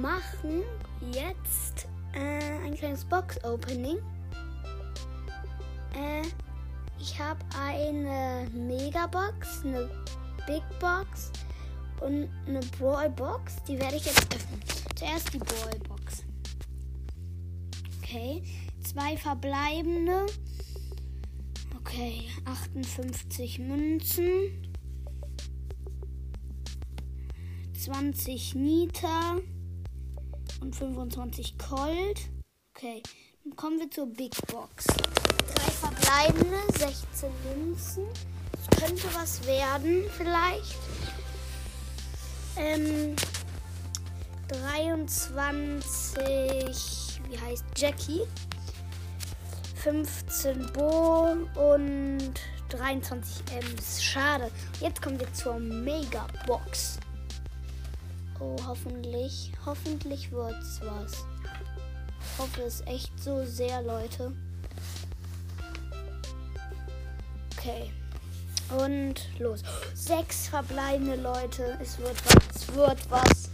machen 0.00 0.62
jetzt 1.12 1.86
äh, 2.14 2.64
ein 2.64 2.74
kleines 2.74 3.04
Box-Opening. 3.04 3.98
Äh, 5.94 6.22
ich 6.98 7.18
habe 7.18 7.40
eine 7.58 8.48
Megabox, 8.52 9.64
eine 9.64 9.90
Big 10.46 10.62
Box 10.78 11.32
und 12.00 12.28
eine 12.46 12.60
Brawl 12.78 13.10
Box. 13.10 13.56
Die 13.68 13.78
werde 13.78 13.96
ich 13.96 14.06
jetzt 14.06 14.34
öffnen. 14.34 14.60
Zuerst 14.94 15.32
die 15.32 15.38
Brawl 15.38 15.78
Box. 15.88 16.24
Okay, 18.02 18.42
zwei 18.82 19.16
verbleibende. 19.16 20.26
Okay, 21.78 22.28
58 22.44 23.58
Münzen. 23.58 24.71
20 27.82 28.54
Nita 28.54 29.38
und 30.60 30.76
25 30.76 31.58
Colt. 31.58 32.20
Okay, 32.72 33.02
dann 33.42 33.56
kommen 33.56 33.80
wir 33.80 33.90
zur 33.90 34.06
Big 34.06 34.36
Box. 34.46 34.86
Drei 34.86 35.72
verbleibende, 35.72 36.60
16 36.78 37.28
Münzen. 37.56 38.04
Das 38.52 38.68
könnte 38.78 39.12
was 39.14 39.44
werden, 39.48 40.04
vielleicht. 40.16 40.76
Ähm, 42.56 43.16
23, 44.46 47.20
wie 47.28 47.38
heißt 47.38 47.64
Jackie? 47.76 48.20
15 49.82 50.70
Bo 50.72 51.36
und 51.56 52.34
23 52.68 53.42
Ms. 53.56 54.04
Schade. 54.04 54.52
Jetzt 54.80 55.02
kommen 55.02 55.18
wir 55.18 55.32
zur 55.32 55.58
Mega 55.58 56.28
Box. 56.46 57.00
Oh, 58.42 58.56
hoffentlich. 58.66 59.52
Hoffentlich 59.64 60.32
wird's 60.32 60.80
was. 60.82 61.24
Ich 62.20 62.38
hoffe 62.38 62.62
es 62.62 62.80
echt 62.86 63.16
so 63.22 63.44
sehr, 63.44 63.82
Leute. 63.82 64.32
Okay. 67.56 67.92
Und 68.76 69.28
los. 69.38 69.62
Sechs 69.94 70.48
verbleibende 70.48 71.16
Leute. 71.16 71.78
Es 71.80 71.98
wird 71.98 72.16
was. 72.26 72.56
Es 72.56 72.74
wird 72.74 73.10
was. 73.10 73.50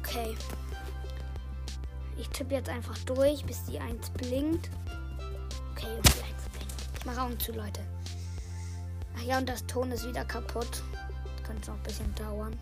Okay. 0.00 0.36
Ich 2.18 2.28
tippe 2.28 2.54
jetzt 2.54 2.68
einfach 2.68 2.98
durch, 2.98 3.44
bis 3.46 3.64
die 3.64 3.78
1 3.78 4.10
blinkt. 4.10 4.68
Okay, 5.72 5.94
und 5.96 6.04
die 6.04 6.22
1 6.22 6.48
blinkt. 6.52 6.74
Ich 6.98 7.06
mache 7.06 7.22
Augen 7.22 7.40
zu, 7.40 7.52
Leute. 7.52 7.80
Ach 9.16 9.22
ja, 9.22 9.38
und 9.38 9.48
das 9.48 9.64
Ton 9.66 9.90
ist 9.90 10.06
wieder 10.06 10.24
kaputt. 10.24 10.82
Könnte 11.46 11.70
noch 11.70 11.76
ein 11.76 11.82
bisschen 11.84 12.14
dauern. 12.16 12.58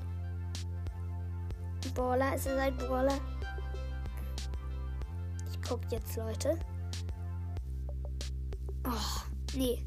Brawler, 1.94 2.34
ist 2.34 2.46
es 2.46 2.58
ein 2.58 2.76
Brawler? 2.76 3.18
Ich 5.50 5.62
guck 5.66 5.80
jetzt, 5.90 6.16
Leute. 6.16 6.58
Oh, 8.84 9.22
nee. 9.54 9.82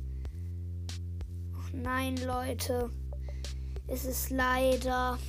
Oh, 1.54 1.70
nein, 1.74 2.18
Leute. 2.26 2.90
Es 3.88 4.06
ist 4.06 4.32
leider. 4.32 5.20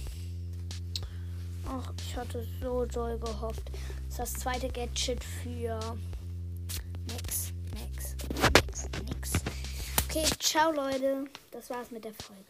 Ach, 1.66 1.92
ich 2.00 2.16
hatte 2.16 2.46
so 2.62 2.86
doll 2.86 3.18
gehofft. 3.18 3.70
Das 4.08 4.10
ist 4.10 4.18
das 4.18 4.32
zweite 4.34 4.68
Gadget 4.68 5.22
für 5.22 5.78
nix, 7.06 7.52
nix, 7.74 8.16
nix, 8.54 8.88
nix. 9.04 9.32
Okay, 10.08 10.24
ciao 10.38 10.72
Leute. 10.72 11.26
Das 11.50 11.68
war's 11.68 11.90
mit 11.90 12.04
der 12.04 12.14
Folge. 12.14 12.44